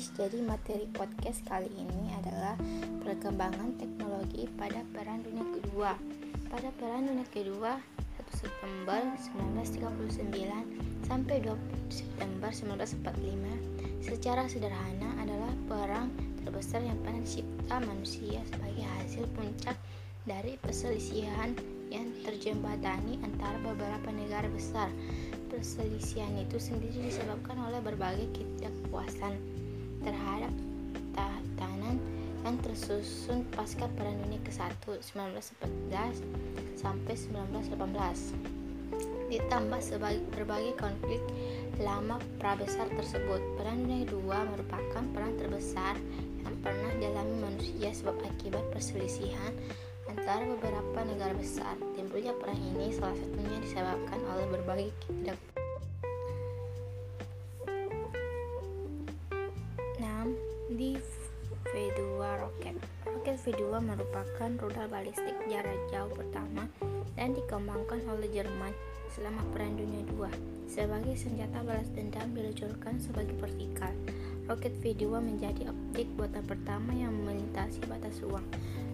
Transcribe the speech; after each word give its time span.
guys, 0.00 0.16
jadi 0.16 0.40
materi 0.40 0.88
podcast 0.96 1.44
kali 1.44 1.68
ini 1.76 2.08
adalah 2.24 2.56
perkembangan 3.04 3.76
teknologi 3.76 4.48
pada 4.56 4.80
Perang 4.96 5.20
Dunia 5.20 5.44
Kedua. 5.52 5.92
Pada 6.48 6.72
Perang 6.80 7.04
Dunia 7.04 7.28
Kedua, 7.28 7.76
1 8.16 8.32
September 8.32 8.96
1939 9.36 11.04
sampai 11.04 11.44
20 11.44 11.52
September 11.92 12.48
1945, 12.48 14.00
secara 14.00 14.48
sederhana 14.48 15.20
adalah 15.20 15.52
perang 15.68 16.08
terbesar 16.48 16.80
yang 16.80 16.96
pernah 17.04 17.20
dicipta 17.20 17.76
manusia 17.84 18.40
sebagai 18.48 18.88
hasil 19.04 19.28
puncak 19.36 19.76
dari 20.24 20.56
perselisihan 20.64 21.52
yang 21.92 22.08
terjembatani 22.24 23.20
antara 23.20 23.60
beberapa 23.60 24.08
negara 24.08 24.48
besar. 24.48 24.88
Perselisihan 25.52 26.32
itu 26.40 26.56
sendiri 26.56 27.04
disebabkan 27.04 27.60
oleh 27.68 27.84
berbagai 27.84 28.32
ketidakpuasan 28.32 29.60
terhadap 30.04 30.52
tatanan 31.12 31.96
yang 32.44 32.56
tersusun 32.64 33.44
pasca 33.52 33.86
Perang 33.96 34.16
Dunia 34.24 34.40
ke-1 34.44 35.00
1914 35.12 36.80
sampai 36.80 37.14
1918 37.14 38.60
ditambah 39.30 39.78
sebagai 39.78 40.26
berbagai 40.34 40.74
konflik 40.74 41.22
lama 41.78 42.18
prabesar 42.42 42.90
tersebut 42.90 43.38
Perang 43.54 43.86
Dunia 43.86 44.02
II 44.10 44.26
merupakan 44.26 45.04
perang 45.14 45.32
terbesar 45.38 45.94
yang 46.42 46.56
pernah 46.66 46.90
dialami 46.98 47.46
manusia 47.46 47.94
sebab 47.94 48.18
akibat 48.26 48.64
perselisihan 48.74 49.54
antara 50.10 50.42
beberapa 50.42 51.06
negara 51.06 51.32
besar. 51.38 51.78
Timbulnya 51.94 52.34
perang 52.42 52.58
ini 52.58 52.90
salah 52.90 53.14
satunya 53.14 53.58
disebabkan 53.62 54.20
oleh 54.26 54.46
berbagai 54.50 54.90
tidak 55.06 55.38
di 60.70 60.94
V2 61.74 62.22
roket. 62.38 62.78
Roket 63.02 63.36
V2 63.42 63.82
merupakan 63.82 64.50
rudal 64.62 64.86
balistik 64.86 65.34
jarak 65.50 65.78
jauh 65.90 66.10
pertama 66.14 66.70
dan 67.18 67.34
dikembangkan 67.34 68.06
oleh 68.06 68.30
Jerman 68.30 68.70
selama 69.10 69.42
Perang 69.50 69.74
Dunia 69.74 70.06
II. 70.14 70.30
Sebagai 70.70 71.18
senjata 71.18 71.66
balas 71.66 71.90
dendam 71.90 72.30
diluncurkan 72.30 73.02
sebagai 73.02 73.34
vertikal. 73.42 73.90
Roket 74.46 74.74
V2 74.82 75.18
menjadi 75.18 75.70
objek 75.70 76.06
buatan 76.14 76.46
pertama 76.46 76.94
yang 76.94 77.14
melintasi 77.26 77.82
batas 77.90 78.22
ruang. 78.22 78.46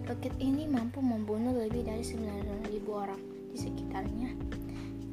Roket 0.09 0.33
ini 0.41 0.65
mampu 0.65 1.01
membunuh 1.01 1.53
lebih 1.61 1.85
dari 1.85 2.01
9.000 2.01 2.73
orang 2.89 3.21
di 3.53 3.57
sekitarnya. 3.57 4.29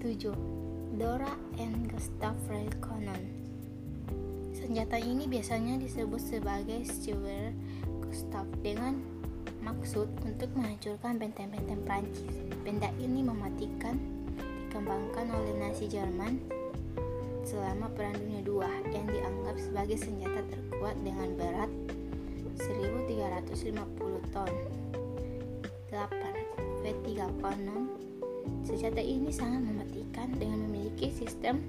7. 0.01 0.97
Dora 0.97 1.33
and 1.59 1.91
Gustav 1.91 2.37
Cannon 2.79 3.44
Senjata 4.65 4.97
ini 4.97 5.29
biasanya 5.29 5.77
disebut 5.77 6.17
sebagai 6.25 6.89
Stewart 6.89 7.53
Gustav 8.01 8.49
dengan 8.65 8.97
maksud 9.61 10.09
untuk 10.25 10.49
menghancurkan 10.57 11.21
benteng-benteng 11.21 11.85
Prancis. 11.85 12.33
Benda 12.65 12.89
ini 12.97 13.21
mematikan 13.21 14.01
dikembangkan 14.65 15.29
oleh 15.37 15.53
Nazi 15.61 15.85
Jerman 15.85 16.41
selama 17.45 17.93
Perang 17.93 18.17
Dunia 18.17 18.41
II 18.41 18.65
yang 18.89 19.05
dianggap 19.05 19.61
sebagai 19.61 20.01
senjata 20.01 20.41
terkuat 20.49 20.97
dengan 21.05 21.29
berat 21.37 21.69
1350 22.57 24.33
ton. 24.33 24.53
8. 25.93 26.09
V3 26.81 27.09
Canon 27.45 27.93
Senjata 28.65 29.05
ini 29.05 29.29
sangat 29.29 29.61
mematikan 29.61 30.33
dengan 30.41 30.65
memiliki 30.65 31.13
sistem 31.13 31.61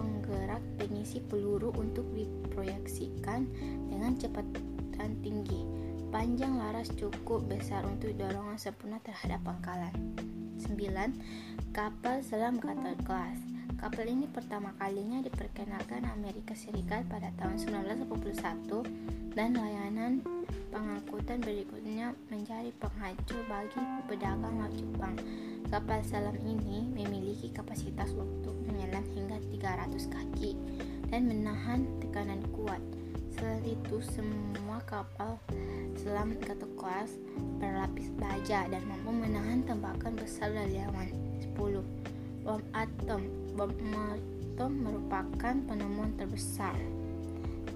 penggerak 0.00 0.64
pengisi 0.80 1.20
peluru 1.20 1.76
untuk 1.76 2.08
diproyeksikan 2.16 3.44
dengan 3.92 4.16
kecepatan 4.16 5.12
tinggi. 5.20 5.60
Panjang 6.08 6.56
laras 6.56 6.88
cukup 6.96 7.44
besar 7.46 7.84
untuk 7.84 8.16
dorongan 8.16 8.56
sempurna 8.56 8.96
terhadap 9.04 9.44
pangkalan. 9.44 9.92
9. 10.64 11.76
Kapal 11.76 12.24
selam 12.24 12.56
Qatar 12.58 12.96
Class 13.04 13.38
Kapal 13.80 14.12
ini 14.12 14.28
pertama 14.28 14.76
kalinya 14.76 15.24
diperkenalkan 15.24 16.04
Amerika 16.12 16.52
Serikat 16.52 17.08
pada 17.08 17.32
tahun 17.40 17.56
1981 17.56 19.32
dan 19.32 19.56
layanan 19.56 20.20
pengangkutan 20.68 21.40
berikutnya 21.40 22.12
menjadi 22.28 22.68
penghancur 22.76 23.40
bagi 23.48 23.80
pedagang 24.04 24.60
laut 24.60 24.74
Jepang. 24.76 25.16
Kapal 25.70 26.02
selam 26.02 26.34
ini 26.42 26.82
memiliki 26.82 27.46
kapasitas 27.54 28.10
untuk 28.18 28.58
menyelam 28.66 29.06
hingga 29.14 29.38
300 29.54 30.02
kaki 30.10 30.58
dan 31.14 31.30
menahan 31.30 31.86
tekanan 32.02 32.42
kuat. 32.50 32.82
Selain 33.38 33.62
itu, 33.62 34.02
semua 34.02 34.82
kapal 34.82 35.38
selam 35.94 36.34
satu 36.42 36.66
kelas 36.74 37.14
berlapis 37.62 38.10
baja 38.18 38.66
dan 38.66 38.82
mampu 38.82 39.14
menahan 39.14 39.62
tembakan 39.62 40.18
besar 40.18 40.50
dari 40.50 40.82
lawan. 40.82 41.14
10. 41.54 41.86
Bom 42.42 42.62
atom 42.74 43.22
Bom 43.54 43.70
atom 43.94 44.72
merupakan 44.74 45.54
penemuan 45.54 46.10
terbesar 46.18 46.74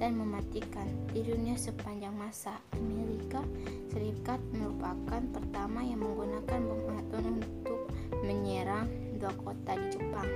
dan 0.03 0.19
mematikan 0.19 0.91
di 1.15 1.22
dunia 1.22 1.55
sepanjang 1.55 2.12
masa. 2.19 2.59
Amerika 2.75 3.38
Serikat 4.05 4.37
merupakan 4.53 5.23
pertama 5.33 5.81
yang 5.81 6.05
menggunakan 6.05 6.61
bom 6.61 6.93
atom 6.93 7.41
untuk 7.41 7.89
menyerang 8.21 8.85
dua 9.17 9.33
kota 9.33 9.81
di 9.81 9.97
Jepang, 9.97 10.29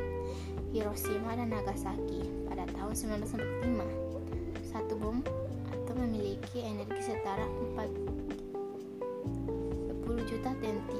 Hiroshima 0.73 1.37
dan 1.37 1.53
Nagasaki 1.53 2.49
pada 2.49 2.65
tahun 2.73 2.97
1945. 3.29 4.73
Satu 4.73 4.97
bom 4.97 5.21
atom 5.69 6.01
memiliki 6.01 6.65
energi 6.65 7.13
setara 7.13 7.45
40 7.77 10.33
juta 10.33 10.49
TNT. 10.65 10.93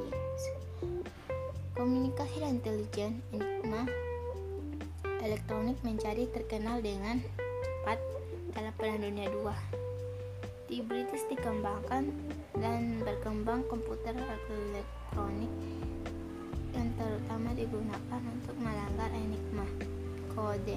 Komunikasi 1.73 2.37
dan 2.45 2.61
intelijen 2.61 3.25
Enigma 3.33 3.89
elektronik 5.25 5.81
menjadi 5.81 6.29
terkenal 6.37 6.85
dengan 6.85 7.25
cepat 7.65 7.97
dalam 8.53 8.77
Perang 8.77 9.01
Dunia 9.01 9.33
II. 9.33 9.57
Di 10.69 10.85
British 10.85 11.25
dikembangkan 11.33 12.13
dan 12.61 13.01
berkembang 13.01 13.65
komputer 13.73 14.13
elektronik 14.13 15.49
yang 16.77 16.93
terutama 17.01 17.57
digunakan 17.57 18.21
untuk 18.29 18.53
melanggar 18.61 19.09
enigma 19.17 19.65
kode 20.37 20.77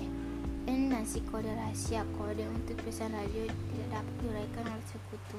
dan 0.63 0.79
nasi 0.88 1.19
kode 1.28 1.52
rahasia 1.52 2.07
kode 2.16 2.47
untuk 2.47 2.79
pesan 2.88 3.12
radio 3.12 3.44
tidak 3.52 4.00
dapat 4.00 4.16
diuraikan 4.24 4.66
oleh 4.72 4.85
sekutu 4.88 5.38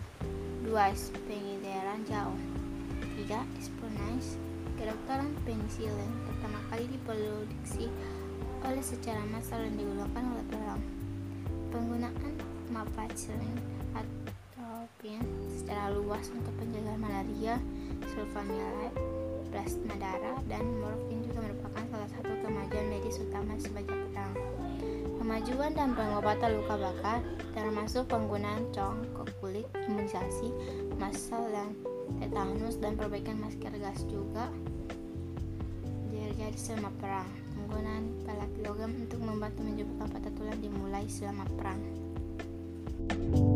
2. 0.69 1.25
Pengidaran 1.25 2.05
jauh 2.05 2.41
3. 3.25 3.57
Espionage 3.57 4.37
kedokteran 4.77 5.33
penisilin 5.49 6.13
pertama 6.29 6.61
kali 6.69 6.85
diproduksi 6.93 7.89
oleh 8.69 8.85
secara 8.85 9.25
massal 9.33 9.65
dan 9.65 9.81
digunakan 9.81 10.23
oleh 10.29 10.45
perang 10.53 10.83
penggunaan 11.73 12.37
mapacilin 12.69 13.82
atau 14.83 14.99
pin 14.99 15.23
secara 15.47 15.95
luas 15.95 16.27
untuk 16.35 16.51
penjagaan 16.59 16.99
malaria 16.99 17.55
sulfamide 18.11 18.91
plasma 19.55 19.95
darah, 19.95 20.35
dan 20.51 20.65
morfin 20.83 21.23
juga 21.23 21.39
merupakan 21.47 21.85
salah 21.87 22.09
satu 22.11 22.35
kemajuan 22.43 22.87
medis 22.91 23.21
utama 23.23 23.55
sebagai 23.63 23.95
perang. 24.11 24.35
Kemajuan 25.23 25.71
dan 25.77 25.95
pengobatan 25.95 26.51
luka 26.59 26.75
bakar, 26.83 27.23
termasuk 27.55 28.11
penggunaan 28.11 28.65
cong 28.75 29.07
ke 29.13 29.23
kulit, 29.39 29.69
imunisasi 29.87 30.51
massal 30.99 31.47
dan 31.53 31.79
tetanus 32.19 32.75
dan 32.83 32.99
perbaikan 32.99 33.39
masker 33.39 33.71
gas 33.79 34.03
juga 34.11 34.51
terjadi 36.11 36.59
selama 36.59 36.91
perang. 36.99 37.31
Penggunaan 37.55 38.05
pelat 38.27 38.53
logam 38.67 38.91
untuk 38.99 39.21
membantu 39.23 39.63
menyembuhkan 39.63 40.11
patah 40.11 40.33
tulang 40.35 40.59
dimulai 40.59 41.07
selama 41.07 41.47
perang. 41.55 41.79
thank 43.03 43.37
you 43.37 43.52